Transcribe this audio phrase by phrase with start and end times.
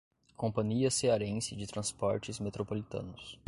[0.35, 3.37] Companhia Cearense de Transportes Metropolitanos